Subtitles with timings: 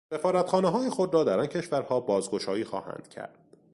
[0.09, 3.37] سفارتخانههای خود را در آن کشورها بازگشایی خواهند کرد.